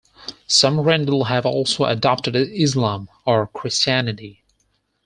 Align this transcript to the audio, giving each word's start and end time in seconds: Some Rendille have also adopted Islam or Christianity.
Some 0.47 0.77
Rendille 0.79 1.27
have 1.27 1.45
also 1.45 1.85
adopted 1.85 2.35
Islam 2.35 3.07
or 3.23 3.45
Christianity. 3.45 4.41